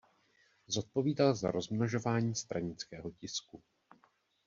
[0.67, 3.63] Zodpovídal za rozmnožování stranického tisku.